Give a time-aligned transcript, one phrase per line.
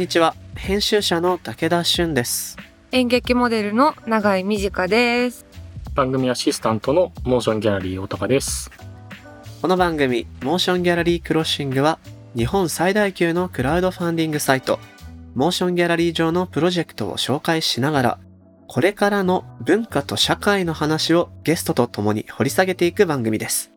[0.00, 2.56] こんにちは編集者の武田俊です
[2.90, 5.44] 演劇モデルの永井美智香です。
[5.94, 8.70] 番組アシスタントのモーションギャラリー大高です。
[9.60, 11.98] この番組モーションギャラリークロッシングは
[12.34, 14.78] 日本最大級のクラウドファンディングサイト
[15.34, 18.18] モーションギャラリー上のプロジェクトを紹介しながら
[18.68, 23.70] これからの文化と社会の話をゲストと共に掘り下げていく番組です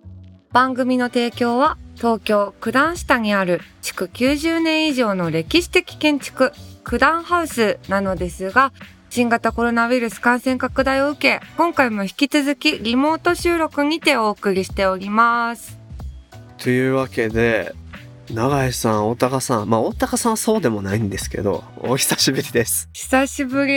[0.54, 6.54] 番組の提供は東京九段下にある築90年以上の歴史的建築
[6.86, 8.72] 九段ハウスなのですが
[9.10, 15.80] 新型コロナウイルス感染拡大を受け今回も引き続きリモート収録にてお送りしております。
[16.60, 17.74] というわけで
[18.32, 23.74] 永井さん大高さんまあ大高さんはそうでもないんですけどお久しぶりです久しぶり。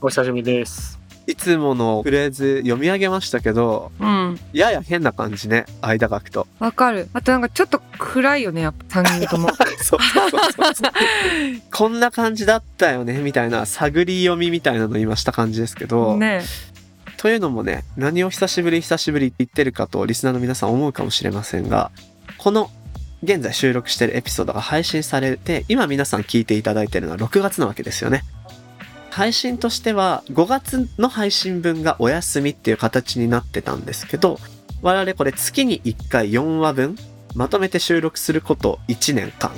[0.00, 0.98] お久しぶりです。
[1.28, 6.46] いつものフレーズ読み上げましたけどうん、やや変な感じね間書くと。
[6.58, 7.08] わかる。
[7.12, 9.50] あとなんかちょっと暗いよね、やっぱ3人とも。
[9.78, 10.38] そうそうそ
[10.70, 10.92] うそう。
[11.70, 16.42] こんな感じだったよねみたいな探り読みみたいなの今した感じですけど、ね。
[17.18, 21.90] というのもね何を久しぶり久しぶりって言ってるかとリスナーの皆さん思うかもしれませんが
[22.38, 22.70] この
[23.24, 28.22] 現在収録してるエピソードが配信されて今皆さん聞いていただいてるのは6月なわけですよね
[29.18, 34.38] 配信としては5月の配信分がお休みっていう形になってたんですけど
[34.80, 36.96] 我々これ月に1回4話分
[37.34, 39.50] まとめて収録すること1年間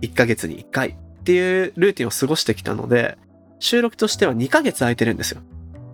[0.00, 3.16] 1ヶ月に1回っていうルーティンを過ごしてきたので
[3.60, 5.42] 収録としては2ヶ月空いてるんですよ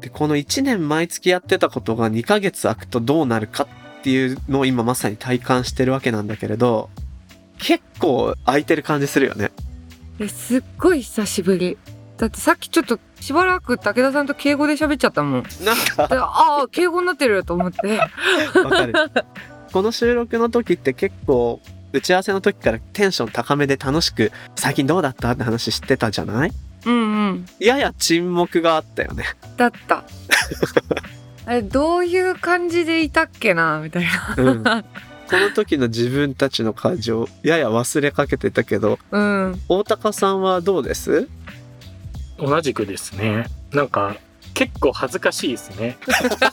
[0.01, 3.69] で、この1年毎月やってたことが2ヶ月空くとどうなるか
[3.99, 6.89] っていうのを今まさに体感してるわけなんだけれど、
[7.59, 9.51] 結構空いてる感じするよね。
[10.27, 11.77] すっごい久しぶり。
[12.21, 15.43] だってさっきちょっとしばらく武田さんと敬語で喋っちゃったもん。
[15.65, 17.97] なんでか、ああ敬語になってると思って。
[18.63, 18.93] わかる。
[19.73, 21.61] この収録の時って結構、
[21.95, 26.53] 打ち合わせの時からテンション高めで楽しく、最近どうだったって話してたじゃない？
[26.85, 26.99] うんう
[27.33, 27.47] ん。
[27.59, 29.25] やや沈黙があったよね。
[29.57, 30.05] だった。
[31.47, 34.35] あれどういう感じでいたっけなみたいな。
[34.37, 34.63] うん。
[34.63, 39.61] この時の自分たちの感情、やや忘れかけてたけど、うん。
[39.69, 41.29] 大高さんはどうです？
[42.41, 43.47] 同じくですね。
[43.73, 44.17] なんか
[44.55, 45.97] 結構恥ずかしいですね。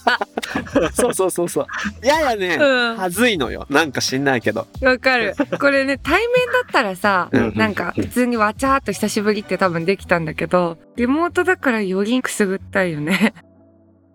[0.94, 2.06] そうそうそうそう。
[2.06, 2.98] ややね、うん。
[2.98, 3.66] はずいのよ。
[3.70, 4.68] なんか知んないけど。
[4.81, 5.36] わかる。
[5.59, 13.34] これね、対面だったらさ、うんなんか普通にわちゃーっと久しぶりって多分できたんだけど、リモートだからよりくすぐったいよね。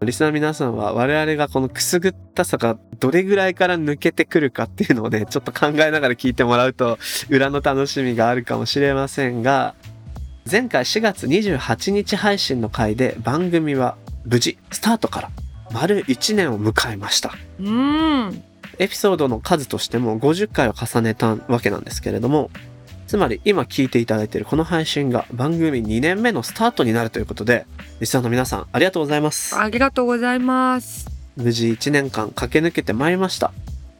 [0.04, 6.98] リスナーの皆さんは我々がこのくすぐったさがどれぐらいから抜けてくるかっていうのをね、ちょっと考えながら聞いてもらうと
[7.30, 9.74] 裏の楽しみがあるかもしれませんが、
[10.50, 15.30] 前回4月28日配信の回で番組は無事スタートから
[15.72, 17.32] 丸1年を迎えました。
[17.60, 18.42] うん。
[18.78, 22.50] エピソードの数としても50回を重ねたわけなんですけれども、
[23.06, 27.66] つまり今聞いていただいているこの配信が番組2年目のスタートになるということで、
[28.00, 29.56] リスナーの皆さんありがとうございます。
[29.56, 31.08] ありがとうございます。
[31.36, 33.52] 無事1年間駆け抜けてまいりました。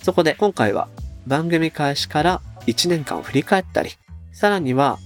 [0.02, 0.88] そこで今回は
[1.26, 3.90] 番組開始から1年間を振り返ったり、
[4.32, 4.98] さらには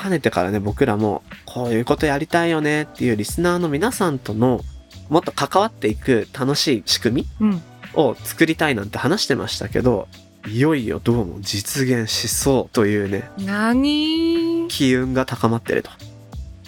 [0.00, 4.60] かねてからね僕らもこういうことやりたいよねっていうリスナーの皆さんとの
[5.08, 7.62] もっと関わっていく楽しい仕組みうん。
[7.94, 10.06] を作りたいなんて話してましたけど、
[10.46, 15.90] いよいよどうも実現しそうというね、なにー機運が高まっていると。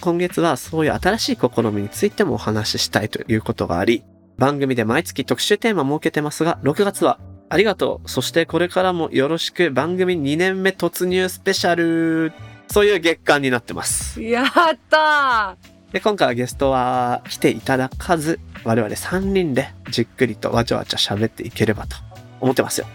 [0.01, 4.03] 今月はそういう新しい試みについてもお話ししたいということがあり、
[4.37, 7.19] 番組で毎月特集テーマ設けてますが、6月は
[7.49, 8.09] ありがとう。
[8.09, 12.33] そしてこれからもよろしく番組2年目突入スペシャル。
[12.69, 14.21] そういう月間になってます。
[14.21, 14.47] やっ
[14.89, 15.57] た
[15.91, 21.95] で、今回はゲストは来ていただかず、我々3人でじっくりとわちゃわちゃ喋っていければと
[22.41, 22.87] 思ってますよ。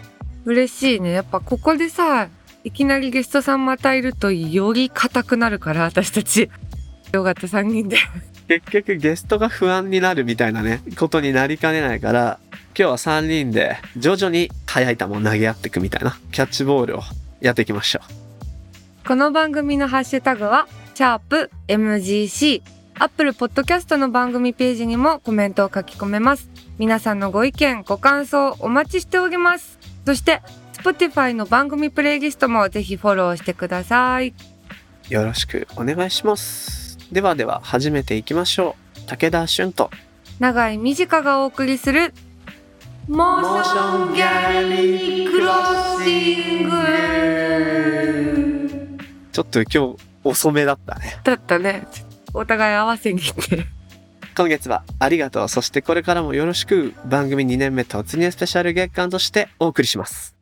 [0.45, 1.11] ー嬉しいね。
[1.11, 2.27] やっぱここでさ、
[2.63, 6.49] いきなりゲストさんまたいるとより硬くなるから、私たち。
[7.13, 7.97] よかった、3人で。
[8.49, 12.39] 結局ゲストが不安になるみたいなね、ことになりかねないから、
[12.77, 17.01] 今日は3人で徐々に速い球を投げ合っていくみたいなキャッチボールを
[17.41, 18.01] やっていきましょ
[19.09, 22.61] この番組のハッシュタグは、シャープ MGC。
[22.93, 26.51] Apple Podcast の番組ページにもコメントを書き込めます。
[26.77, 29.79] 皆さんのご意見、ご感想お待ちしております。
[30.05, 34.27] そして、Spotify の番組プレイリストもぜひフォローしてください。
[34.27, 34.33] う。
[35.11, 36.99] よろしくお願いします。
[37.11, 39.07] ではでは始めていきましょう。
[39.07, 39.89] 武田俊と
[40.37, 42.13] 長井美智香がお送りする、
[43.07, 48.38] モーションギャラリークロッシング
[49.31, 51.19] ちょっと今日遅めだったね。
[51.23, 51.87] だったね。
[52.33, 53.65] お互い合わせに行って。
[54.35, 55.49] 今月はありがとう。
[55.49, 60.35] そしてこれからもよろしく番組2年目突入スペシャル月間としてお送りします。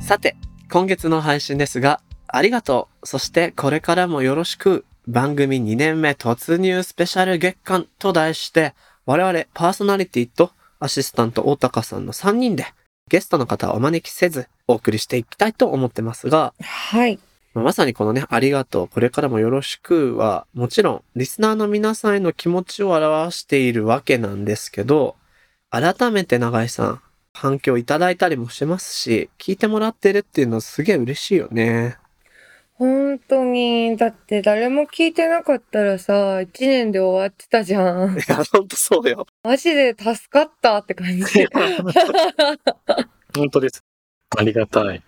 [0.00, 0.36] さて、
[0.70, 3.06] 今月の配信ですが、ありがとう。
[3.06, 8.74] そしてこれからもよろしく番組2年目突入スペシャル月間と題して、
[9.08, 10.50] 我々パーソナリティと
[10.80, 12.66] アシスタント大高さんの3人で
[13.08, 17.18] ゲストの方をお招きせずお送りしていきたいと思ってますが、はい。
[17.54, 25.16] まさにこのね、ありがとう、これからもよろしくは、もちろん、リスナーの皆さんへの気持ちを表しているわけなんですけど、
[25.70, 27.00] 改めて永井さん、
[27.32, 31.96] 反響いただいたりもしてますし、聞いてもらってるっていうのはすげえ嬉しいよね。
[32.78, 38.20] 本当に、だって誰も聞いてなかったらさ、一年で終わってたじゃんい。
[38.28, 39.26] や、ほんとそうよ。
[39.42, 41.48] マジで助かったって感じ。
[43.36, 43.82] 本当です。
[44.36, 45.02] ありがたい。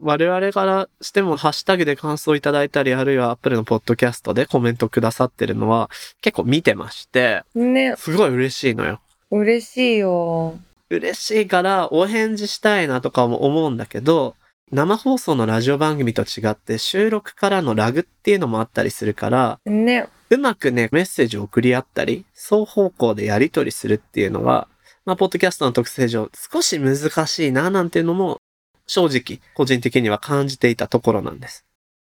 [0.00, 9.00] 我々からしても、ハッシュタグで感想いただいたり、あるいは Apple のポッドキャストでコメントくださってるのは、結構見てまして、ね、すごい嬉しいのよ。
[9.32, 10.58] 嬉しいよ。
[10.90, 14.36] 嬉しいからお返事したいなとかも思うんだけど、
[14.72, 24.68] 生放送のラジオ番組と違って収録からのラグっていうのもあったりするから、ね、うまくね、メッセージを送り合ったり、双方向でやり取りするっていうのは、
[25.04, 28.38] まあ、ポッドキャストの特性上少し難しいななんていうのも、
[28.86, 31.64] 正直、個人的には感じていたところなんです。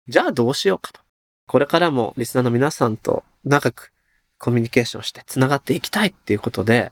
[0.08, 1.02] じゃあどうしようかと。
[1.48, 3.92] これからもリスナーの皆さんと長く
[4.38, 6.92] コミュニケーションして繋がっていきたいっていうことで、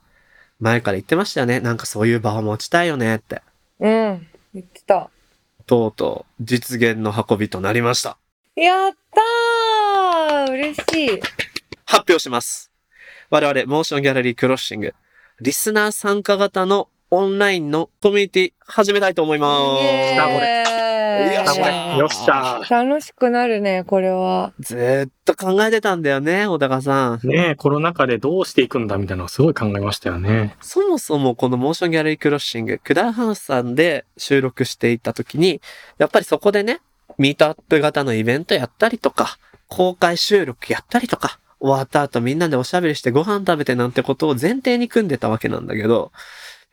[0.60, 1.60] 前から言ってましたよね。
[1.60, 3.42] なんかそういう場を持ちたいよねって。
[3.80, 5.10] うん、言ってた。
[5.68, 8.18] とうとう実現の運びとなりました。
[8.56, 11.22] やったー嬉しい。
[11.86, 12.72] 発表します。
[13.30, 14.96] 我々、モーションギャラリークロッシング、
[15.42, 19.84] リスナー参加型のオンラインのコミュニティ始めたいと思います。
[19.84, 20.77] イエあこーイ
[21.18, 24.54] よっしゃよっしゃ楽しくなるね、これは。
[24.60, 27.20] ずーっと考えてたんだよね、小高さん。
[27.24, 30.56] ねえ、コロナ禍でどうしていくんだみたいなのをすごい考えましたよね。
[30.62, 35.62] そもそもこのモーションギャラリークロッシング、クダウハウスさんで収録していた時に、
[35.98, 36.82] やっぱりそこでね、
[37.18, 39.38] ミートアップ型のイベントやったりとか、
[39.68, 46.12] 公開収録やったりとか、終わった後みんなでおしゃべりしてご飯食べてなんてことを前提に組んでたわけなんだけど、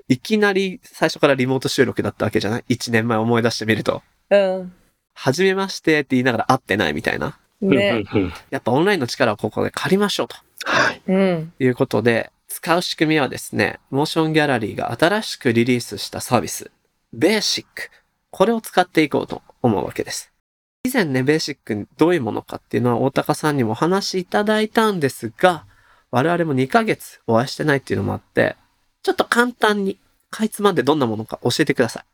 [0.08, 4.02] いきなり最初からリモート収録だったわけじゃない ?1 年前思い出してみると。
[4.34, 4.72] うん。
[5.14, 7.38] はじめましてって言いながら会ってないみたいな。
[7.60, 8.04] ね。
[8.12, 10.36] うんうんうんやっぱオンラインの力をここで借りましょうと。
[10.64, 11.02] はい。
[11.06, 11.52] うん。
[11.58, 16.70] いうことで、使う仕組みはですね、モーションギャラリーが新しくリリースしたサービス、
[17.12, 17.90] ベーシック。
[18.30, 20.32] これを使っていこうと思うわけです。
[20.84, 25.64] 以前ね、ベーシックどういうものかっていうのは大高さんにもお話しいただいたんですが、
[26.10, 28.56] 我々も2ヶ月お会いしてないっていうのもあって、
[29.02, 29.98] ちょっと簡単に、
[30.30, 32.04] かいつまんでどんなものか教えてください。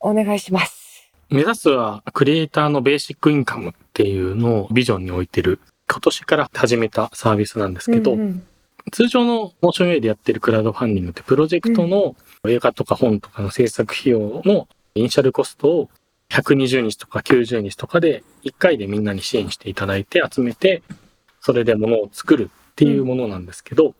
[0.00, 0.83] お願いします。
[1.30, 5.60] 目指すはクリエイターのベーシックインカムっていうのをビジョンに置いてる
[5.90, 8.46] 今年から始めたサービスなんですけど、うんうん。
[8.92, 12.16] 通常のモーション A でやってるクラウドファンディングってプロジェクトの
[12.46, 15.90] 映画とか本とかの制作費用のイニシャルコストを
[16.30, 20.82] 120日とか90日とかで1回でみんなに支援していただいて集めて
[21.40, 23.94] それで物を作るっていうものなんですけど、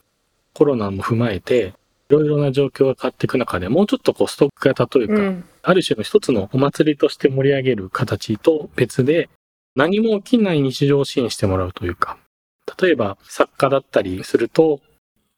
[0.54, 1.74] コロナも踏まえて
[2.10, 5.44] いろいろな状況が変わっていく中でもうちょっとこうストック型というか、うん。
[5.62, 9.30] ある種の一つのお祭りとして盛り上げる形と別で、
[9.74, 12.18] 何も起きない日常を支援してもらうというか、
[12.80, 14.80] 例えば作家だったりすると、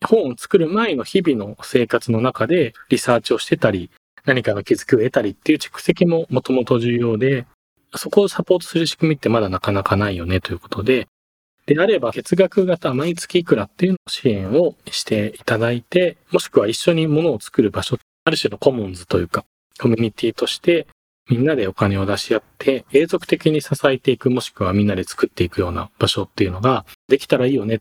[0.04, 3.90] 本を作る前の日々の生活の中でリサーチをしてたり、
[4.24, 7.46] 何かの気づきを得たりっていう蓄積ももともと重要で、
[7.94, 11.06] そこをサポートする仕組みってまだなかなかないよねということで、
[11.66, 19.44] であれば月額型毎月いくらっていうのを支援をしていただいて、もしくは一緒に物を作る場所、ある種のコモンズというか、
[19.78, 20.86] コミュニティとして
[21.28, 27.80] みんなでお金を出し合って永続的に支えていくもしくはみんなで作っていくような場所っていうのができたらいいよね。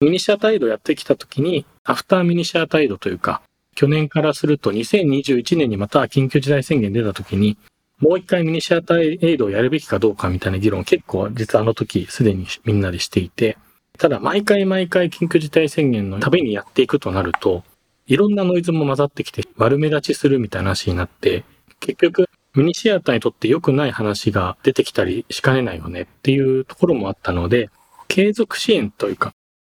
[0.00, 3.40] ミニシアタイドやってきた時にアフターミニシアタイドというか
[3.74, 7.56] 去年からすると2021年にまた緊急事態宣言出た時に
[8.00, 13.56] もう一回ミニシアターエイドをやるべきかどうかみたいな議論結構実はあの時すでにみんなでしていて
[13.98, 17.64] ただ毎回毎回緊急事態宣言のたびにやっていくとなると
[18.06, 21.44] いろんなノイズも混ざってきて悪目立ちするみたいな話になって
[21.80, 27.70] 結局ミニシアターにとって良くない話が出てきたりしかねないよねっていうところもあったので
[28.08, 29.32] 継続支援というか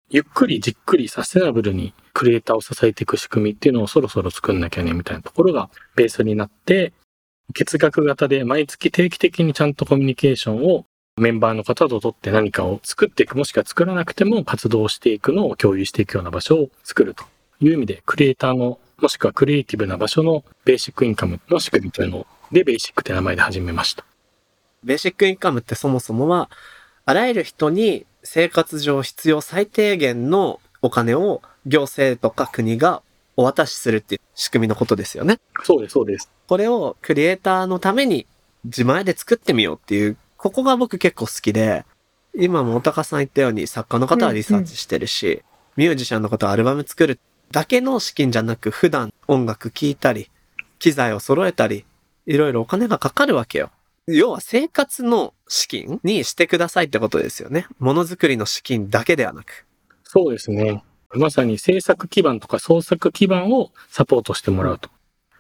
[0.09, 6.93] ゆっくりじっくりサステナブルにクリエイターを支えていく仕組みっていうのをそろそろ作んなきゃねみたいなところがベースになって
[7.53, 10.85] 月額型で毎月定期的にちゃんとコミュニケーションを
[11.17, 17.23] メンバーの方と取って何かを作っていくもしくは作らなくても活動していくのを共有していくような場所を作ると
[17.59, 24.05] いう意味でクリエイターのもしくはクリエイティブな場所のベーシックインカムの仕組みというのでベーシックって名前で始めました。
[24.83, 26.49] ベーシックインカムってそもそもは、
[27.05, 33.01] あらゆる人に生活上必要最低限のお金を行政とか国が
[33.35, 35.39] お渡しするっていう仕組みのことですよね。
[35.63, 36.31] そうです、そうです。
[36.47, 38.25] これをクリエイターのために
[38.63, 41.85] 自前で作ってみようっていう、ここが僕結構好きで、
[42.35, 45.43] 今もおたかさん言ったように作家の方はリサーチしてるし、
[45.75, 47.19] ミュージシャンの方はアルバム作る
[47.51, 50.29] だけの資金じゃなく普段音楽聴いたり、
[50.79, 51.85] 機材を揃えたり、
[52.25, 53.71] いろいろお金がかかるわけよ。
[54.07, 57.67] 要は生活の資金にしてくださいってことですよね。
[57.79, 59.65] ものづくりの資金だけではなく。
[60.03, 60.83] そうですね。
[61.11, 64.89] まさに制作基盤とか創作基盤をサポートしてもらうと。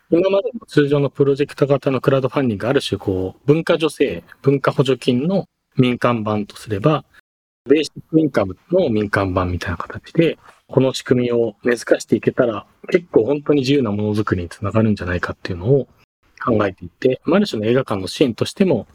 [0.09, 7.03] 今までの通常のプロジェクト型のクラウドファンディングある種こう、文化助成、文化補助金の民間版とすれば、
[7.67, 10.37] ベーシックインカムの民間版みたいな形で、
[10.67, 15.87] この仕組みを根付かしていけたら、結構本当に自由なものづくりにつながるんじゃないかっていうのを
[16.41, 18.87] 考えていて、ある種の映画館の支援としても、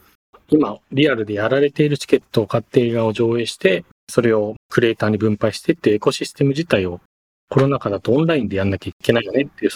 [0.49, 7.00] 今、リアルでやられているチケットを買って映画を上映して、それをクリエイターに分配してってエコシステム自体を
[7.49, 9.71] コロナ禍だとオンラインでやんなきゃいけないよねっていう、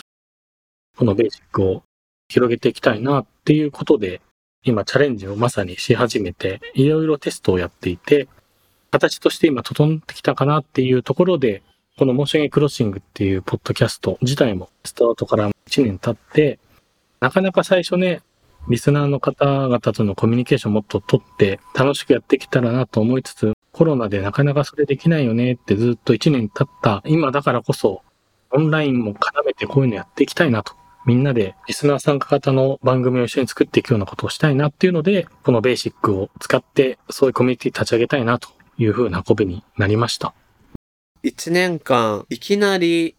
[0.96, 1.82] このベーシックを
[2.28, 4.20] 広げていきたいなっていうことで、
[4.64, 8.28] 今チャレンジをまさにし始めて、いろいろテストをやっていて、
[8.90, 11.62] 形として今整ってきたかなっていうところで、
[11.98, 16.58] このモーションエクロッシングっていうポッドキャスト自体もスタートから1年経って、
[17.20, 18.22] なかなか最初ね、
[18.68, 28.02] リスナーの方々とのコミュニケーションもっと取って楽しくやってきたらなと思いつつ、コロナでなかなかそれできないよねってずっと1年経った今だからこそ、
[28.50, 30.74] オンラインも絡めてこういうのやっていきたいなと。
[31.06, 40.34] みんなでリスナー参加型の番組を一緒に作っていくようなことをしたいなっていうので、このベーシックを使ってそういうコミュニティ立ち上げたいなというふうな運びになりました。
[41.22, 43.14] 一年間、いきなり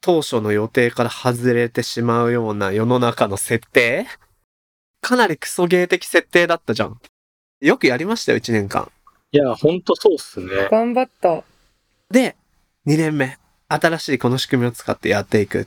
[0.00, 4.06] 当初の予定から外れてしまうような世の中の設定？
[5.02, 6.98] かなりクソゲー的設定だったじゃん。
[7.60, 8.90] よくやりましたよ、一年間。
[9.32, 10.68] いや、ほんとそうっすね。
[10.70, 11.44] 頑張った。
[12.10, 12.36] で、
[12.86, 13.38] 2年目。
[13.68, 15.66] 新しいこの仕組みを使ってやっていく。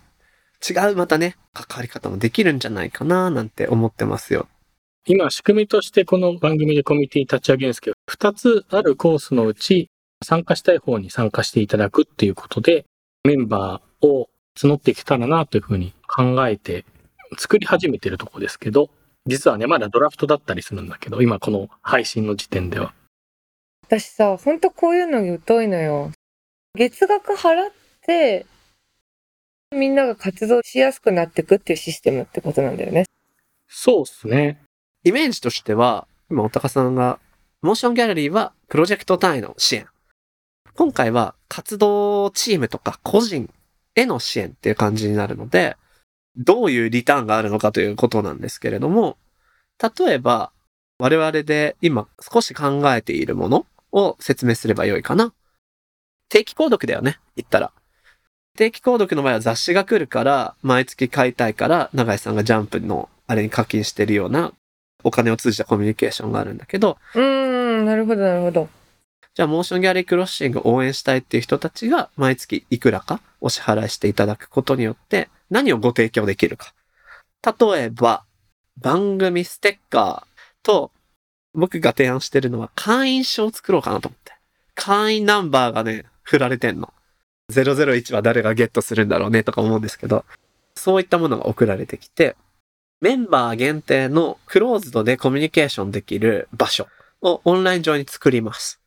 [0.68, 4.48] 違うまたね、関わり方もできるんじゃないかななんて思ってますよ。
[5.06, 9.90] 今、仕組みとしてこの番組でコミュニティ立ち上げるんですけど、2つあるコースのうち、
[10.24, 12.86] 参加したい方に参加していただくっていうことで、
[13.24, 16.86] メンバーを募っていけたらなというふうに考えて
[17.38, 18.90] 作り始めてるところですけど、
[19.26, 22.94] 実はね、まだドラフトだったりするんだけど、今この配信の時点では。
[23.84, 26.12] 私さ、ほんとこういうのに疎いのよ。
[26.76, 27.72] 月額払っ
[28.06, 28.46] て、
[29.72, 33.06] みんなが活動しやすくなっていくっていうシステムってことなんだよね。
[33.68, 34.62] そうっすね。
[35.04, 37.20] イメージとしては、今、おたかさんが、
[37.62, 39.88] モーションギャラリーはプロジェクト単位の支援。
[40.74, 43.54] 今回は活動チームとか個人
[43.96, 45.78] への支援っていう感じになるので、
[46.36, 49.18] どういうリターンがあるのかということなんですけれども、
[49.82, 50.52] 例えば、
[50.98, 55.34] 我々で今少し考えているものを説明すればよいかな。
[56.30, 57.72] 定期購読だよね、言ったら。
[58.60, 64.52] 定期購読の場合は雑誌が来るから、毎月買いたいから、永井さんがジャンプのあれに課金してるような
[65.02, 68.68] お金を通じたコミュニケーションがあるんだけど、うーん、なるほど、なるほど。
[69.34, 76.74] じゃあ、モーションギャラリークロッシングを応援したいっていう人たちが、毎月いくらかお支払いしていただくことによって、何をご提供できるか。
[77.46, 78.26] 例えば、
[78.76, 80.92] 番組ステッカーと、
[81.54, 84.34] 僕が提案してるのは会員証を作ろうかなと思って。
[84.76, 86.94] 会員ナンバーがね、振られてんの。
[87.50, 90.26] 001は誰がゲットするんだろうねとか思うんですけど、
[90.76, 92.36] そういったものが送られてきて、
[93.02, 96.88] メンバー限定のクローズドでコミュニケーションできる場所
[97.22, 98.82] をオンライン上に作ります。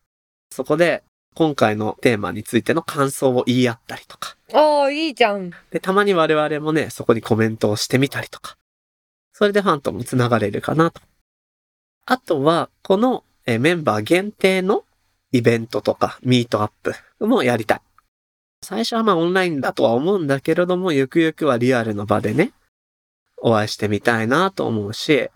[0.51, 1.03] そこで、
[1.35, 4.37] 今回のテーマについての感想を言い合ったりとか。
[4.53, 5.51] ああ、いいじゃん。
[5.71, 8.59] で、たまに我々もね、そこにコメントをしてみたりとか。
[9.33, 11.01] それでファンとも繋がれるかなと。
[12.05, 14.85] あとは、このえーメンバー限定の
[15.33, 16.73] イベントとかミートアッ
[17.19, 17.81] プもやりたい。
[18.63, 22.53] 最初はまあオンラインだとは思うんだけれども、ゆくゆくはリアルの場でね、
[23.43, 25.29] お会いしてみたいなと思うし、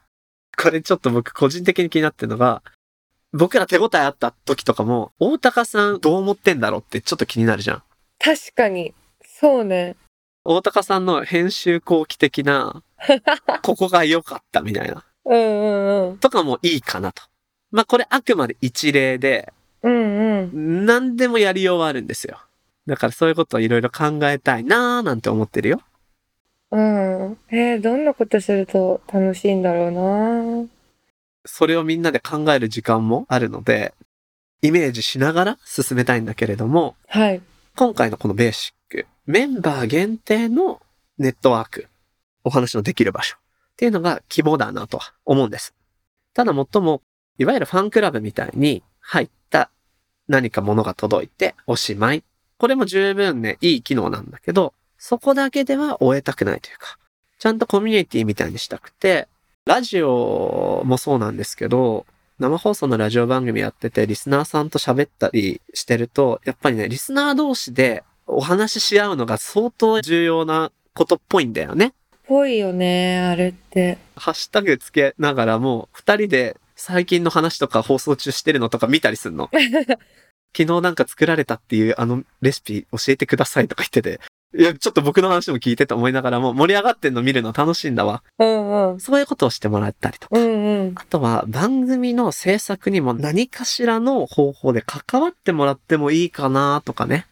[0.57, 2.63] これちょっと僕個人的に気になってるのが、
[3.33, 7.83] 僕ら手応えあった時とかも、大高さんどう思ってんだろうってちょっと気になるじゃん。
[8.19, 8.95] 確かに。
[9.23, 9.97] そうね。
[10.45, 12.83] 大高さんの編集後期的な、
[13.63, 16.19] ここが良かったみたいな、うんうんうん。
[16.19, 17.25] とかもいいかなと。
[17.73, 19.53] まあこれあくまで一例で、
[19.83, 20.87] うんうん。
[20.87, 22.46] 何でもやりようはあるんですよ。
[22.87, 25.81] だからそういうことをいろいろ考えたいなーなんて思ってるよ。
[26.71, 27.39] うん。
[27.51, 30.69] えー、どんなことすると楽しいんだろうな。
[31.45, 33.95] それをみんなで考える時間もあるので、
[34.63, 37.41] イメージしながら進めたいんだけれども、はい。
[37.77, 40.81] 今回のこのベーシック、メンバー限定の
[41.19, 41.89] ネットワーク、
[42.43, 43.41] お話のできる場所っ
[43.77, 45.75] ていうのが希望だなとは思うんです。
[46.35, 47.03] ただもっとも、
[47.39, 49.71] いわゆるファンクラブみたいに入った
[50.29, 52.25] 何か物が届いておしまい。
[52.59, 56.99] これも十分ね、いい機能なんだけど、そこだけでは終えたくないというか、
[57.39, 59.29] ちゃんとコミュニティみたいにしたくて、
[59.67, 62.07] ラジオもそうなんですけど、
[62.39, 71.93] 生放送のラジオ番組やってて、リスナーさんと喋ったりしてると、やっぱりね、リスナー同士でお話しし合うのが相当重要なことっぽいんだよね。
[72.27, 73.99] ぽいよね、あれって。
[74.17, 79.51] ハッシュタグつけながらも、二人で最近の話とか放送中してるのとか見たりするの。
[80.57, 84.21] 昨日なんか作られたっていうあのレシピ教えてくださいとか言ってて、
[84.57, 88.23] いや、ちょっと僕の話も聞いてと思いながらも盛り上がってんの見るの楽しいんだわ。
[88.39, 89.01] うんうん。
[89.01, 90.39] そういうことをしてもらったりとか。
[90.39, 90.93] うんうん。
[90.95, 97.27] あとは番組の制作にも何かしらの方法で関わってもらってもいいかなとかね。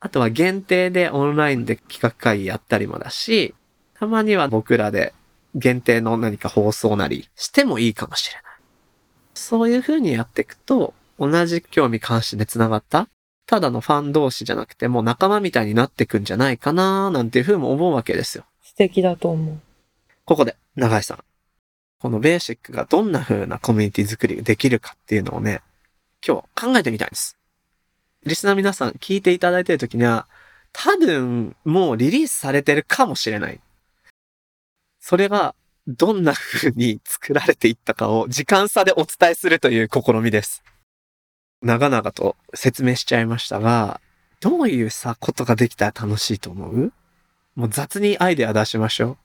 [0.00, 3.54] あとは限定でオンラインで企画会議やったりもだし、
[3.94, 5.14] たまには僕らで
[5.54, 8.42] 限定の何か放送なりしてもいいかもしれない。
[9.34, 13.08] そういう風にやっていくと、同じ興味関心で繋がった、
[13.46, 18.44] ただのファン同士じゃなくてもう仲間みたいになってくんじゃないかななんていう風にも思うわけですよ。
[18.62, 19.60] 素敵だと思う。
[20.24, 21.18] ここで、長井さん。
[21.98, 25.62] このベーシックがどんな風なコミュニティ作りができるかっていうのをね、
[26.24, 27.36] 今日考えてみたいです。
[28.24, 30.28] リスナー皆さん聞いていただいている時には、
[30.72, 33.60] 多分もうリリースされてるかもしれない。
[35.00, 35.54] それが
[35.86, 40.62] どんな風に作られていったかを時間差でお伝えするという試みです。
[41.62, 44.00] 長々と説明しちゃいましたが、
[44.40, 46.92] どういうさ、ことができたら楽しいと思う？
[47.56, 49.16] もう雑にアイデア出しましょう。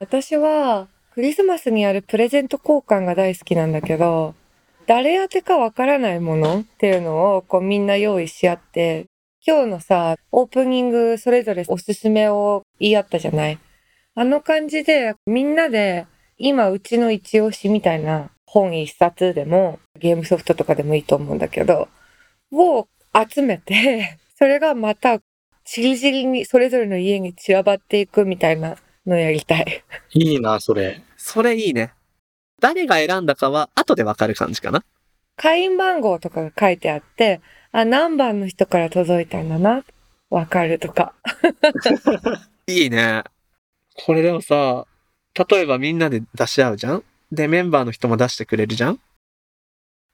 [0.00, 4.34] 私は、クリスマスにやるプレゼント交換が大好きなんだけど、
[4.86, 9.06] 誰宛てかわからないものっていうのをこうみんな用意し合って、
[9.46, 13.58] 今日のさ、オープニングそれぞれおすすめを言い合ったじゃない？
[14.16, 21.88] あの感じでみんなで今うちの一押しみたいな本一冊でもゲームソフトとかでもいいと思うんだけど、
[22.52, 22.86] を
[23.30, 25.20] 集めて、 それがまた
[25.64, 29.82] ちりぢりにそれぞれの家に散らばっていくみたいなのやりたい。
[30.12, 31.00] いいな、それ。
[31.16, 31.92] それいいね。
[32.60, 34.84] 誰が選んだかは後でわかる感じかな。
[35.36, 37.40] 会員番号とかが書いてあって、
[37.72, 39.82] あ、何番の人から届いたんだな、
[40.28, 41.14] わかるとか。
[42.68, 43.22] いいね。
[43.94, 44.86] これでもさ、
[45.50, 47.04] 例えばみんなで出し合うじゃん？
[47.32, 49.00] で、メンバーの人も出してくれるじゃん？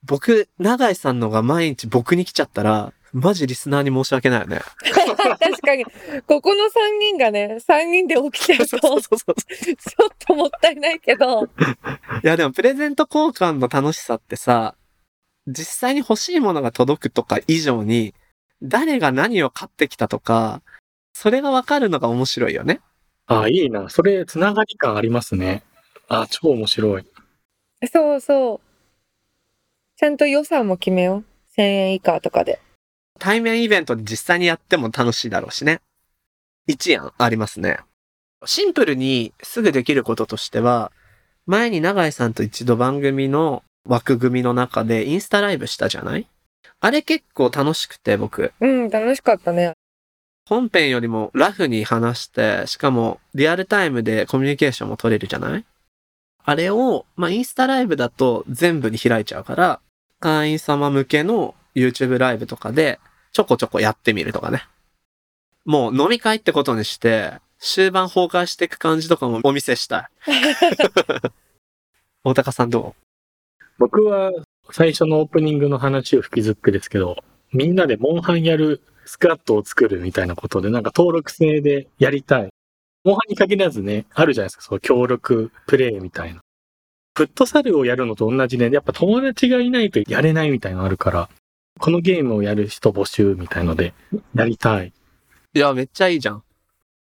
[0.04, 4.60] 僕、長井さんのが毎日僕に来ちゃったら、マジリスナーに申し訳ないよね。
[5.40, 5.84] 確かに、
[6.26, 6.68] ここの3
[7.00, 9.34] 人がね、3人で起きてると、ちょそうそうそう。
[9.34, 11.44] っともったいないけど、
[12.22, 14.76] いやでもプレゼント交換の楽しさってさ、
[15.48, 18.14] 実際に欲しいものが届くとか以上に、
[18.62, 20.62] 誰が何を買ってきたとか、
[21.14, 22.80] それがわかるのが面白いよね。
[23.26, 23.88] あ、いいな。
[23.88, 25.62] それ、つながり感ありますね。
[26.08, 27.06] あ、超面白い。
[27.92, 28.60] そうそう。
[29.96, 31.24] ちゃんと予算も決めよう。
[31.56, 32.60] 1000円以下とかで。
[33.18, 35.80] 対面イベントで実際にやっても楽しいだろうしね。
[36.66, 37.78] 一案ありますね。
[38.44, 40.92] シンプルにすぐできることとしては、
[41.46, 46.26] 前に永井さんと一度番組の枠組みの中でインスタライブしたじゃない？
[46.80, 48.52] あれ結構楽しくて僕。
[48.60, 49.72] うん、楽しかったね。
[50.46, 55.64] 本編よりもラフに話して、しかもリアルタイムでコミュニケーションも取れるじゃない？
[56.48, 59.80] あれを、まあ、インスタライブだと全部に開いちゃうから、
[60.18, 63.00] 会員様向けの YouTube ライブとかで
[63.32, 64.64] ちょこちょこやってみるとかね。
[65.66, 70.30] もう飲み会ってことにして、終盤崩壊していく感じとかもお見せしたい。
[72.24, 72.94] 大高さんど
[73.76, 74.32] 僕は
[74.70, 77.18] 最初のオープニングの話を吹きずくですけど、
[77.52, 82.48] みんなでモンハンやるスクワットを作るみたいなことで、なんか登録制でやりたい。
[83.08, 86.42] モンハンに限らずね、あるじゃないですか、そう協力プレイみたいな。
[87.16, 91.30] フットサルをやるのと同じで、やっぱ友達がいないとやれないみたいなのあるから、
[91.78, 93.94] このゲームをやる人募集みたいので、
[94.34, 94.88] やりたい。
[94.88, 94.92] う
[95.54, 96.42] いや、めっちゃいいじゃん。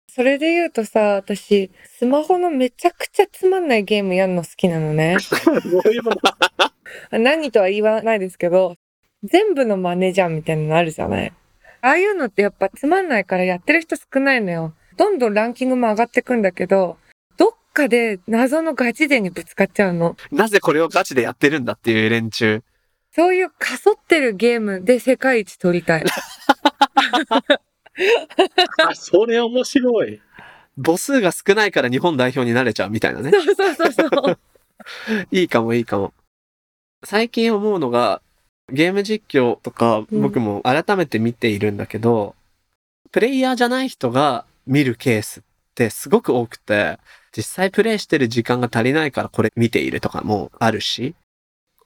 [0.09, 5.17] それで言うとさ、私、スマホのめちゃくちゃつまんないゲームやるの好きなのね。
[5.45, 5.51] ど
[5.91, 6.21] ういうこと
[7.19, 8.77] 何とは言わないですけど、
[9.21, 11.31] 全部のマネじゃんみたいなのあるじゃない
[11.81, 14.73] ああいうのってやっぱつまんないからやってる人少ないのよ。
[14.97, 16.97] どんどんランキングも上がってくんだけど、
[17.37, 20.15] どっかで謎のガチ勢にぶつかっちゃうの。
[20.31, 22.63] なぜこれをガチでやってるんだっていう連中。
[23.11, 26.05] そういうかそってるゲームで世界一取りたい。
[28.87, 30.21] あ、それ面白い。
[30.83, 33.31] 母数が少ないから日本代表になれちゃうみたいなね。
[33.31, 34.39] そうそうそうそう。
[35.31, 36.13] いいかもいいかも。
[37.03, 38.21] 最近思うのが、
[38.71, 42.35] ゲーム実況とかうん僕も改めて見ているんだけど、
[43.11, 45.43] プレイヤーじゃない人が見るケースっ
[45.75, 46.97] てすごく多くて、
[47.35, 51.15] 実際プレイしてる時間が足りないからこれ見ているとかもあるし、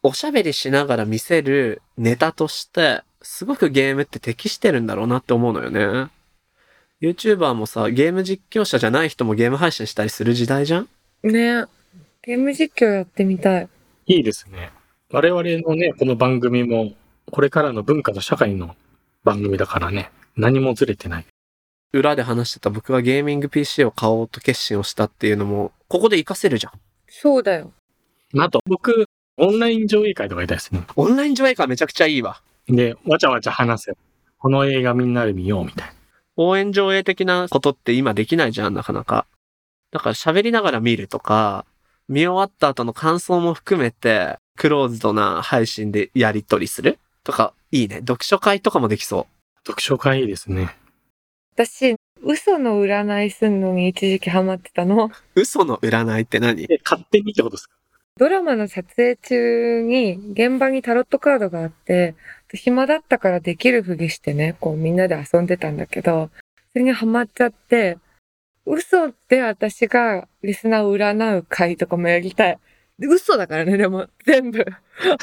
[0.03, 6.09] おしゃべりしながら見せるネタとして、すごくゲームって適してるんだろうなって思うのよね。
[7.01, 10.87] YouTuber もさ、ゲーム実況者じゃない人もゲーム配信したりする時代じゃん？
[11.23, 11.65] ね
[12.21, 13.69] ゲーム実況やってみたい。
[14.07, 14.71] いいですね。
[15.11, 16.93] 我々のね、この番組も、
[17.31, 18.75] これからの文化と社会の
[19.23, 21.25] 番組だからね、何もずれてない。
[21.93, 26.73] 裏で話してた僕がゲーミング PC を買おうと決心をしたっていうのも、ここで活かせるじゃん。
[27.07, 27.71] そうだよ。
[28.37, 30.83] あと、僕、オンライン上映会とかやりたいですね。
[30.95, 32.41] オンライン上映会めちゃくちゃいいわ。
[32.67, 33.97] で、わちゃわちゃ話せ。
[34.39, 35.93] この映画みんなで見ようみたいな。
[36.35, 39.25] 応援上映的なことって今できないじゃん、なかなか。
[39.91, 41.65] だから喋りながら見るとか、
[42.09, 47.97] 見終わった後の感想も含めて、クローズドな配信でやり取りするとか、いいね。
[47.99, 49.27] 読書会とかもできそ
[49.65, 50.75] 読書会いいですね。
[51.57, 55.09] 私、嘘の占いすんのに一時期ハマってたの。
[55.35, 55.41] う。
[55.41, 56.65] 嘘の占いって何？
[56.65, 57.75] え、勝手にってことですか？
[58.19, 62.13] ドラマの撮影中に現場にタロットカードがあって、
[62.53, 66.29] 暇だったからできるふりしてね、こうみんなで遊んでたんだけど、
[66.73, 67.97] それにハマっちゃって、
[68.67, 72.59] 嘘で私がリスナーを占う会とかもやりたい。
[72.99, 74.63] で嘘だからね、でも、全部。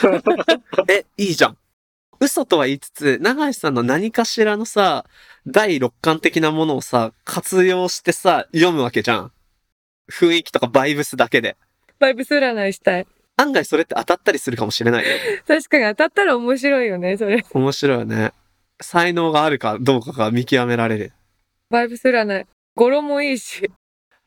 [0.90, 1.56] え、いいじゃん。
[2.20, 5.04] 嘘とは言いつつ、長井さんの何かしらのさ、
[5.46, 9.32] 第六感的なものをさ、活用してさ、読むわけじゃん。
[10.10, 11.56] 雰囲気とかバイブスだけで。
[11.98, 13.06] バイブス占いしたい。
[13.36, 15.10] 案外それって当たったりするかもしれないよ。
[15.46, 17.44] 確かに当たったら面白いよね、それ。
[17.52, 18.32] 面白いよね。
[18.80, 21.12] 才能があるかどうかが見極められる。
[21.70, 22.46] バイブス占い。
[22.76, 23.70] 語呂もいいし。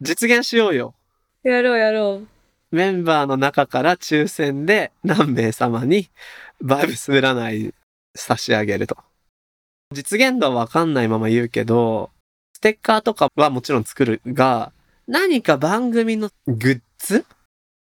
[0.01, 0.93] 実現しようよ。
[1.43, 2.27] やろうやろう。
[2.75, 6.09] メンバーの中から抽選で何名様に
[6.61, 7.73] バイブス占い
[8.17, 8.97] 差し上げると。
[9.93, 12.09] 実現度はわかんないまま言うけど、
[12.53, 14.71] ステッカーとかはもちろん作るが、
[15.07, 17.25] 何か番組のグッズ？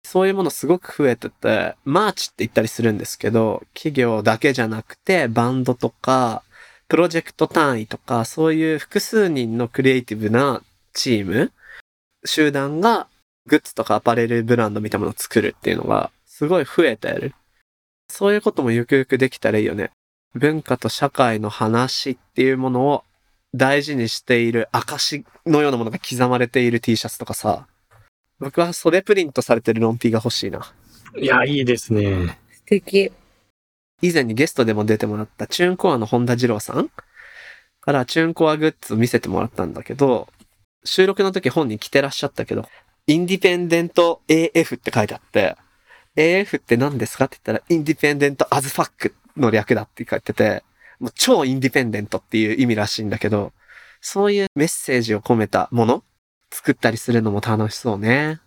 [0.06, 6.44] そういうものすごく増えてて、 merch って言ったりするんですけど、企業だけじゃなくて、バンドとか、
[6.88, 10.64] プロジェクト単位とか、そういう複数人のクリエイティブな
[10.94, 11.52] チーム、
[12.26, 13.08] 集団が
[13.46, 17.34] グッズとかアパレルブランドみたいなものを作るっていうのが、すごい増えてる。
[18.10, 19.92] そういうこともゆくゆくできたらいいよね。
[20.36, 23.04] 文化と社会の話っていうものを
[23.56, 27.68] 大事にしている証のようなものが刻まれている T シャツとかさ、
[28.40, 30.72] 僕は袖プリントされてるロン T が欲しいな。
[31.18, 32.38] いや、いいですね。
[32.52, 33.12] 素敵。
[34.02, 36.90] 以前にゲストでも出てもらったチューンコアの本田二郎さん
[37.82, 40.28] からチューンコアグッズを見せてもらったんだけど、
[40.86, 42.68] 収録の時本に着てらっしゃったけど、
[43.08, 45.58] インディペンデント AF って書いてあって、
[46.16, 50.64] AF って何ですかって言ったら、インディペンデントアズファックの略だって書いてて、
[51.00, 53.54] もう超インディペンデントっていう意味らしいんだけど、
[54.02, 56.04] そういうメッセージを込めたもの
[56.52, 58.40] 作ったりするのも楽しそうね。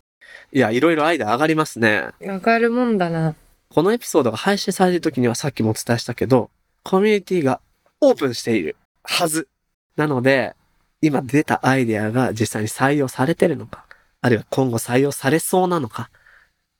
[0.52, 2.08] いや、いろいろアイデア上がりますね。
[2.20, 3.34] 上がるもんだな。
[3.68, 6.50] このエピソードが配信される時にはさっきもお伝えしたけど、
[6.84, 7.60] コミュニティが
[8.00, 9.48] オープンしているはず。
[9.96, 10.54] なので、
[11.00, 13.86] 今出たアイデアが実際に採用されてるのか、
[14.20, 16.10] あるいは今後採用されそうなのか、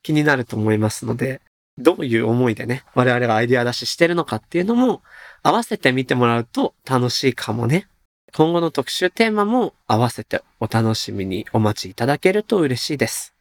[0.01, 1.41] 気になると思いますので、
[1.77, 5.01] どういう思いでね、我々がアイデア出ししてるのかっていうのも、
[5.41, 7.87] 合わせて見てもらうと楽しいかもね。
[8.35, 13.33] 今後の特集テーマも合わせてお楽しみにお待ちいただけると嬉しいです。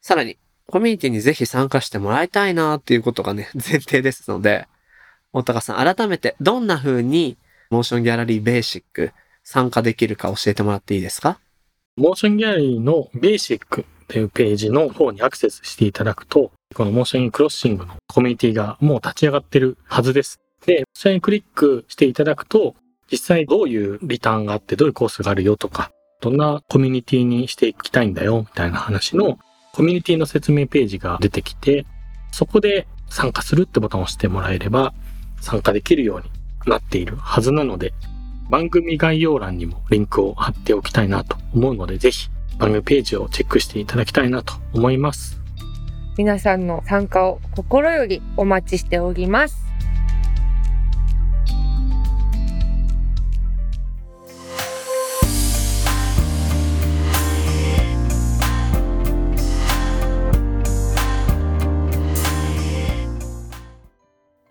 [0.00, 4.66] さらに、コミュニティにぜひ参加してもらいたいなっていうことがね、 前提ですので、
[5.32, 7.36] 大高さん、改めてどんな風に
[7.70, 9.12] モーションギャラリーベーシック
[9.44, 11.38] 参加できるか教えてもらっていいですか？
[11.96, 20.38] モーションギャラリーのベーシックっていうページの方にアクセスしていただくと、このモーションクロッシングのコミュニティがもう立ち上がってるはずです。
[20.64, 22.76] で、それにクリックしていただくと、
[23.10, 29.40] 実際どういうリターンがあって、どういうコースがあるよとか、どんなコミュニティにしていきたいんだよ、みたいな話の
[29.72, 31.84] コミュニティの説明ページが出てきて、
[32.30, 34.94] そこで参加するってボタンを押してもらえれば、
[35.40, 36.30] 参加できるように
[36.70, 37.92] なっているはずなので、
[38.50, 45.38] 番組概要欄にもリンクを貼っておきたいなと思うので、ぜひ番組ページをチェックしていただきたいなと思います。
[46.18, 49.56] 皆さんの参加を心よりお待ちしております。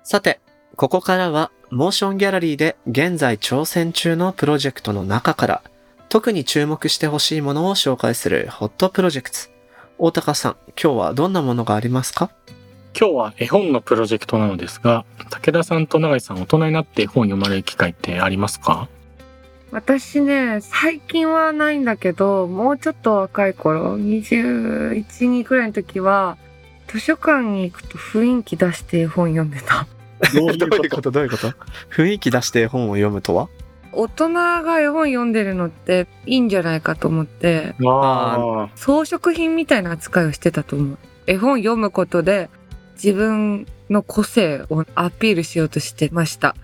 [0.04, 0.40] さて、
[0.78, 5.62] ここからは、モーションギャラリーで現在挑戦中のプロジェクトの中から、
[6.08, 9.57] 特に注目してほしいものを紹介するホットプロジェクト。
[10.00, 12.30] 大高さん、今日はどんなものがありますか？
[13.00, 18.88] 今日は絵本のプロジェクトなのですが、武田さんと永井さん大人になって絵本読まれる機会ってありますか？
[19.72, 26.38] 私ね、最近はないんだけど、もうちょっと若い頃、21、2くらいの時は、
[26.88, 29.88] 図書館に行くと雰囲気出して絵本読んでた。
[30.34, 31.02] どういうこと？
[31.02, 31.52] とどういうこと？
[31.90, 33.50] 雰囲気出して絵本を読むとは？
[33.98, 40.98] 大人が絵本読んでるのっていいんじゃないかと思って、あ装飾品みたいな扱いをしてたと思う。
[41.26, 42.52] 絵本読むことで
[42.94, 46.56] 自分の個性をアピールしようとしてました。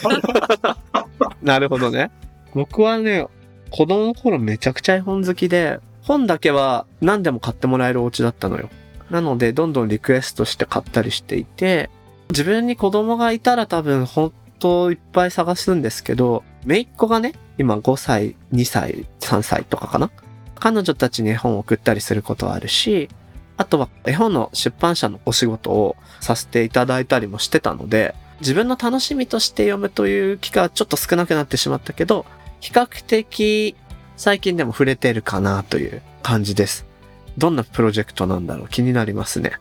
[1.42, 2.10] なるほどね。
[2.54, 3.26] 僕はね、
[3.70, 8.68] 子供の頃めちゃくちゃ絵本好きで、本だけは何でも買ってもらえるお家だったのよ。
[9.10, 11.88] なので、どんどんリクエストして買ったりしていて、
[12.28, 20.10] 自分に子供がいたら多分本当いっぱい探すんですけど、姪っ子がね、今5歳、2歳、3歳とかかな？
[20.58, 23.08] 彼女たちに絵本を送ったりすることはあるし、
[23.56, 32.24] あとは絵本の出版社のお仕事をさせていただいたりもしてたので、自分の楽しみとして読むという機会はちょっと少なくなってしまったけど、
[32.60, 33.76] 比較的
[34.16, 36.86] 最近でも触れてるかなという感じです。
[37.36, 38.68] どんなプロジェクトなんだろう？
[38.68, 39.52] 気になりますね。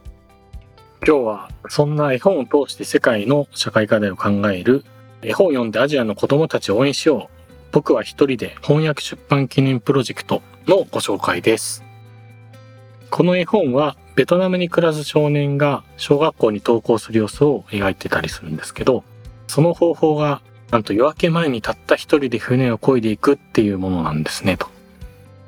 [1.06, 4.84] 今日はそんな絵本を通して世界の社会課題を考える
[5.22, 7.38] 絵本を読んでアジアの子供たちを応援しよう。
[7.72, 11.84] 僕は一人で翻訳出版記念プロジェクトのご紹介です。
[13.10, 19.04] この絵本はベトナムに暮らす少年が小学校に登校する様子を描いてたりするんですけど
[19.48, 24.68] その方法がなんと夜明け前にたった一人で船を漕いでいくっていうものなんですねと。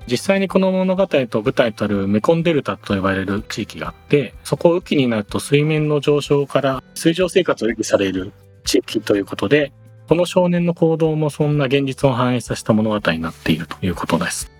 [0.10, 8.34] 実際にこの物語と舞台となるメコンデルタと呼ばれる地域があって、そこを雨季になると水面の上昇から水上生活を維持される
[8.66, 9.72] 地域ということで、
[10.08, 14.52] この少年の行動もそんな現実を反映させた物語になっているということです。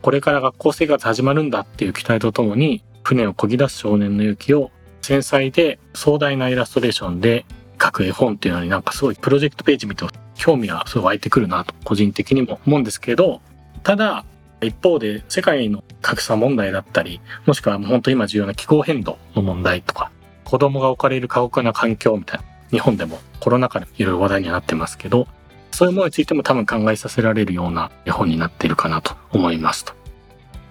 [0.00, 7.44] これから学校生活始まるんだっていう期待とともに、船を漕ぎ出す少年の勇気を繊細で壮大なイラストレーションで
[7.78, 10.04] 描く絵本っていうのになんかすごいプロジェクトページ見て
[10.36, 13.40] 興味がすごい湧いてくるなと個人的にも思うんですけど、
[13.82, 14.24] ただ
[14.62, 20.10] 一方で世界の格差問題だったり、もしくは本当今重要な気候変動の問題とか、
[20.44, 25.26] 子供が置かれる過酷な環境みたいな、日本でもコロナ禍でいろいろ話題にはなってますけど、
[25.70, 29.94] そういうものについても多分考えさせられるような絵本になっているかなと思いますと。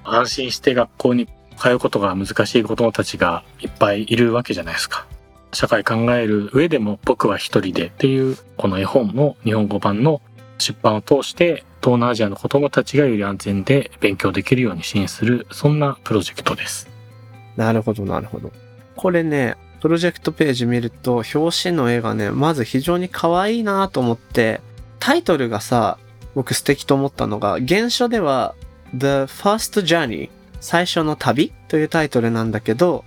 [0.03, 1.27] 安心して学校に
[1.57, 5.05] 通うことが難しい子供たちがいっぱいいるわけじゃないですか。
[5.53, 10.21] 社会考える上でも僕は一人でっていうこの絵本の日本語版の
[10.59, 16.87] 出版を通して東南アジアの子供たちがより安全で勉強できるように支援するそんなプロジェクトです。
[17.57, 18.51] なるほど、なるほど。
[18.95, 24.61] これね、プロジェクトページ見ると、表紙の絵がね、まず非常に可愛いなと思って、
[24.99, 25.97] タイトルがさ、
[26.35, 28.53] 僕素敵と思ったのが、原書では、
[28.93, 33.03] The First Journey 最初の旅というタイトルなんだけど、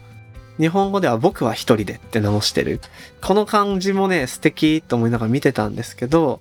[0.58, 2.80] 日本語では僕は一人でって直してる。
[3.22, 6.40] この感じもね、素敵と思いながら見てたんですけど、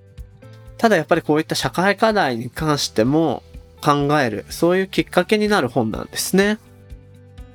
[0.77, 3.43] ただやっぱりこういった社会課題に関しても
[3.81, 6.57] 考える、そういうきっかけになる本なんですね。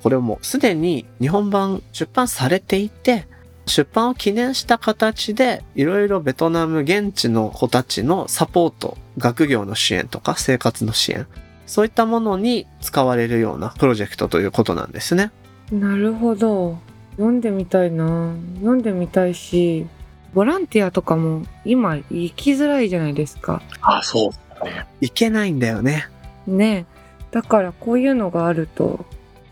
[0.03, 3.27] これもすでに日本版出版されていて、
[3.65, 11.27] 出版を記念した形で、いろいろベトナム現地の子たちのサポート、学業の支援とか生活の支援、
[11.67, 15.31] そういったものに使われるようなプロジェクトということなんですね。
[15.71, 16.79] なるほど。
[17.11, 18.33] 読んでみたいな。
[18.55, 19.85] 読んでみたいし、
[20.33, 23.61] ボランティアとかも今行きづらいじゃないですか。
[23.81, 24.85] あ、そうね。
[25.01, 26.07] いけないんだよね。
[26.47, 26.85] ね
[27.31, 29.05] だからこういうのがあると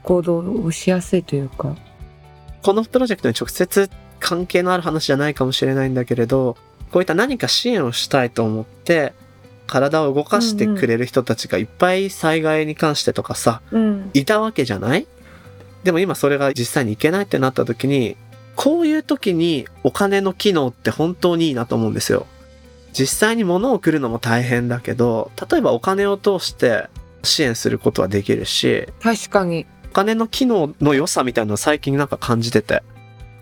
[0.03, 1.75] 行動をしやすいというか。
[2.63, 6.57] このプロジェクトに直接関係のある話じゃないかもしれないんだけれど、
[6.91, 9.13] こういった何か支援をしたいと思って、
[9.67, 14.09] 体を動かしてくれる人たちがいっぱい災害に関してとかさ、うん。
[14.13, 15.05] いたわけじゃない？
[15.83, 18.17] でも今それが実際にいけないってなった時に、
[18.57, 22.25] こういう時にお金の機能って本当にいいなと思うんですよ。
[22.91, 26.89] 実際に物を送るのも大変だけど、例えばお金を通して
[27.21, 29.67] 支援することはできるし、確かに。
[29.91, 32.81] お金の機能の良さみたいなのを最近なんか感じてて、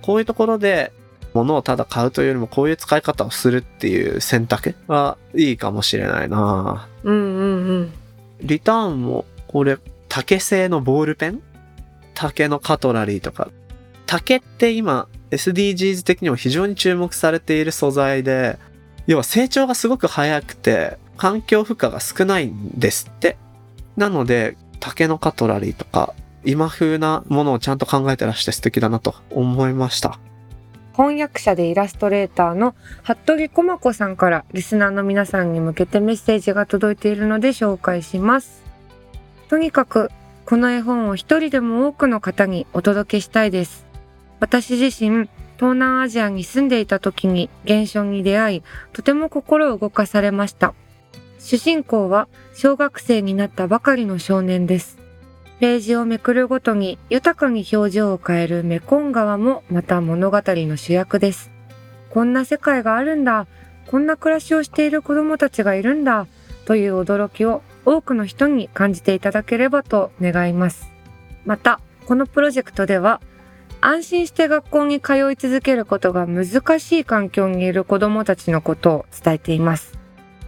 [0.02, 0.92] こういうところで
[1.34, 7.94] 物をただ買うというよりもこういう使い方をするっていう選択はいいかもしれないなうんうんうん。
[8.42, 9.78] リターンもこれ
[10.10, 11.42] 竹製のボールペン？
[12.14, 13.50] 竹のカトラリーとか。
[14.06, 18.58] 竹って今 SDGs 的にも非常に注目されている素材で、
[19.08, 23.38] 要は成長がすごく早くて環境負荷が少ないんですって。
[23.98, 26.14] なので竹のカトラリーとか
[26.44, 30.20] 今風なものをちゃんと考えてらして素敵だなと思いました。
[30.96, 38.64] 翻訳者でイラストレーターの服部駒子さんからリスナーの皆さんに向けてメッセージが届いているので紹介します。
[39.50, 40.10] とにかく
[40.46, 43.85] この絵本を一人でも多くの方にお届けしたいです。
[44.40, 50.74] 私自身東南アジアに住んでいた時に現象に出会いとても心を動かされました。
[51.40, 54.98] 主人公は小学生になったばかりの少年です。
[55.60, 61.52] ページをめくるごとに豊かに表情を変えるメコン川もまた物語の主役です。
[62.10, 63.48] こんな世界があるんだ。
[63.88, 66.28] こんな暮らしをしている子どもたちがいるんだ
[66.66, 70.92] という驚きを多くの人に感じていただければと願います。
[71.46, 73.22] また、このプロジェクトでは
[73.88, 80.00] 安心して学校に通い続けることが難しい環境にいる子どもたちのことを伝えています。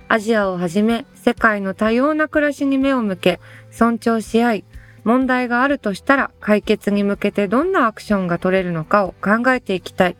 [0.07, 4.65] アジアをはじめ世界の多様な暮らしに目を向け尊重し合い
[5.03, 10.17] 問題があるとしたら解決に向けてどんなアクションが取れるのかを考えていきたい。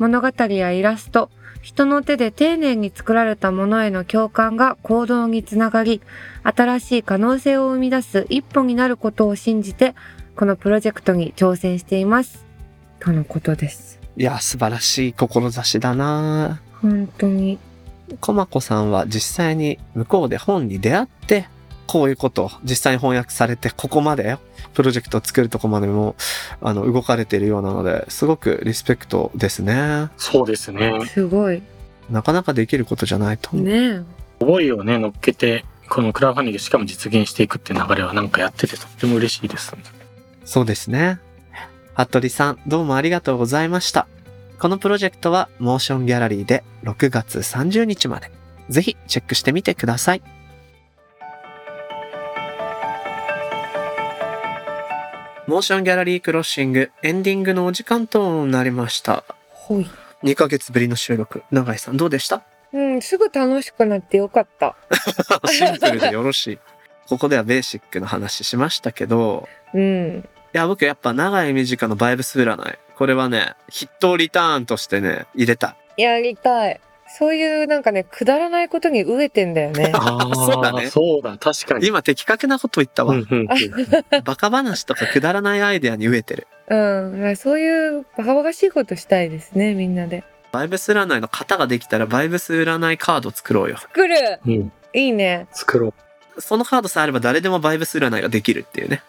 [0.00, 1.30] 物語やイラスト、
[1.62, 6.00] 人の手で丁寧に作られたものへの共感が行動につながり、
[6.42, 9.94] 新しい可能性を生み出す一歩になることを信じて、
[10.36, 12.44] このプロジェクトに挑戦しています。
[12.98, 13.98] とのことです。
[14.16, 17.58] いや、素晴らしい志だな本当に。
[18.20, 21.46] コマコさんは実際に向こうで本に出会って、
[21.86, 24.38] こういうことを実際に翻訳されて、ここまで
[24.74, 26.16] プロジェクトを作るとこまでも、
[26.60, 30.08] あの、動かれているようなので、すごくリスペクトですね。
[30.16, 30.92] そうですね。
[31.06, 31.62] すごい。
[32.10, 33.64] なかなかできることじゃないと思う。
[33.64, 34.02] ね
[34.40, 39.74] 思いをね、乗っけて、このクラウドファンディングしかも実現していくっていう流れはなんかやっててとっても嬉しいです。
[40.50, 41.20] そうですね。
[41.94, 44.08] 服部さん、どうもありがとうございました。
[44.58, 48.32] このプロジェクトは、モーションギャラリーで6月30日まで。
[48.68, 50.22] ぜひチェックしてみてください。
[55.46, 59.22] モーションギャラリークロッシングエンディングのお時間となりました。
[59.50, 59.86] ほい。
[60.24, 61.44] 2ヶ月ぶりの収録。
[61.52, 62.42] 永井さんどうでした？
[62.72, 64.74] うん、すぐ楽しくなってよかった。
[65.46, 66.58] シンプルでよろしい。
[67.08, 70.28] ここではベーシックな話しましたけど、うん。
[70.52, 72.78] いや、僕やっぱ長い短のバイブス占い。
[72.96, 75.76] これはね、筆頭リターンとしてね、入れた。
[75.96, 76.80] やりたい。
[77.18, 79.90] そういうなんかね、くだらないことに飢えてんだよね。
[79.94, 81.86] ああ、そうだねそうだ、確かに。
[81.86, 83.16] 今的確なこと言ったわ。
[84.24, 86.46] バカ話とかくだらないアイデアに飢えてる。
[86.68, 86.76] う
[87.30, 87.36] ん。
[87.36, 90.22] そういうバカバカしいことしたいですね、みんなで。
[90.52, 93.78] バイブス占いの型ができたらバイブス占いカード作ろうよ。
[93.78, 94.72] 作るうん。
[94.92, 95.46] いいね。
[95.52, 95.94] 作ろ
[96.36, 96.40] う。
[96.40, 99.02] そのカードさえあれば誰でもバイブス占いができるっていうね。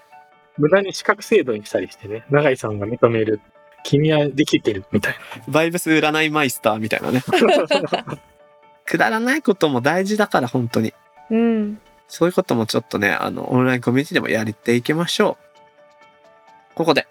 [0.62, 3.42] 無駄に資格制度にしたりしてね、永井さんが認める。
[3.84, 5.16] 君はできてるみたい
[5.48, 7.24] バイブス占いマイスターみたいなね。
[8.86, 10.94] くだらないことも大事だから本当に。
[11.32, 11.82] うん。
[12.08, 16.76] そういうこともちょっとね、あの、オンラインコミュニティでもやっていきましょう。
[16.76, 17.08] ここで、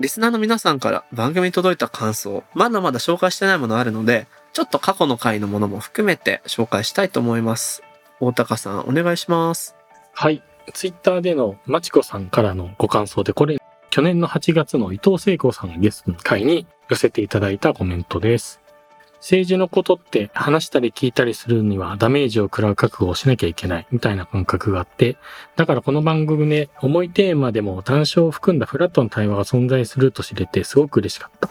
[0.00, 7.82] リスナーの皆さんから番組に届いた感想、まだまだ紹介してないものあるので、ちょっと過去の回のものも含めて紹介したいと思います。
[8.20, 9.74] 大高さん、お願いします。
[10.14, 10.22] な。
[10.22, 10.42] はい。
[10.72, 13.58] ツイッターでのまちこさんからのご感想で、これ、
[13.90, 18.60] 去年の8月の伊藤聖子さんゲストの回に寄せていただいたコメントです。
[19.18, 25.16] 政治のことって話したり聞いたりするにはダメージを食らう覚悟をしなきゃいけないみたいな感覚があって、
[25.56, 31.48] だからこの番組で重いテーマでも談笑を含んだフラットな対話が存在すると知れてすごく嬉しかった。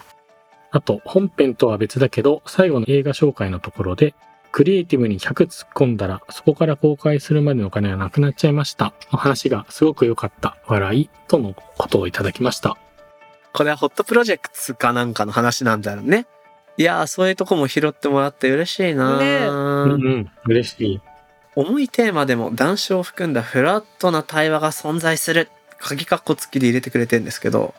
[0.71, 4.13] あと、本編とは別だけど、最後の映画紹介のところで、
[4.55, 8.93] クリエイティブに100突っ込んだら、そこから公開するまでのお金がなくなっちゃいました。
[9.11, 10.55] の話がすごく良かった。
[10.65, 11.09] 笑い。
[11.27, 12.77] とのことをいただきました。
[13.51, 16.25] これはホットプロジェクトかなんかの話なんだよね。
[16.77, 20.31] いやー、そういうとこも拾ってもらって嬉しいなねーうんうん。
[20.45, 21.01] 嬉しい。
[21.57, 25.49] 重いテーマでも談笑を含んだフラットな対話が存在する。
[25.79, 27.73] 鍵括弧付きで入れてくれてんですけど、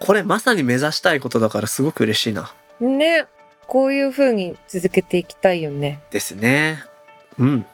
[0.00, 2.52] これまさに目指したいことだからすごく嬉しいな。
[2.80, 3.28] ね。
[3.66, 6.00] こういう風に続けていきたいよね。
[6.10, 6.82] ですね。
[7.38, 7.66] うん。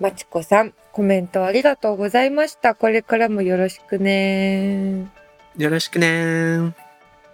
[0.00, 2.74] まちこさん、コメントありがとうございました。
[2.74, 5.10] これからもよろしくね。
[5.56, 6.72] よろしくねー。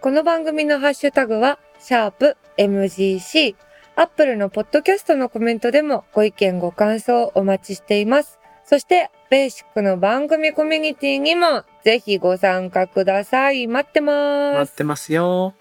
[0.00, 3.56] この番組のハッシュタグは、シャープ MGC。
[3.96, 8.38] アップルのポッドキャストのコメントでもご意見ご感想お待ちしています。
[8.64, 13.66] そして、ベーシックの番組コミュニティにもぜひご参加ください。
[13.66, 14.58] 待ってます。
[14.58, 15.54] 待ってますよ。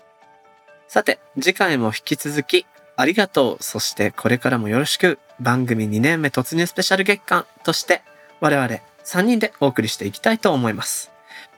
[0.93, 2.67] さて、次回も引き続き、
[2.97, 3.63] ありがとう。
[3.63, 5.17] そして、これからもよろしく。
[5.39, 8.03] 番組2年目突入スペシャル月間として、
[8.41, 8.67] 我々
[9.03, 11.09] 3人でお送りしていきたいと思います。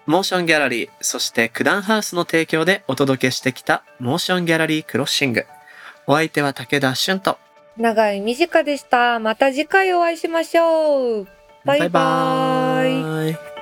[0.06, 5.46] モーションギャラリー、そして九段ハウスの提供でお届けしてきたモーションギャラリークロッシング。
[6.08, 7.38] お相手は武田俊と。
[7.76, 9.20] 長い短でした。
[9.20, 11.28] また次回お会いしましょう。
[11.66, 13.55] バイバイ。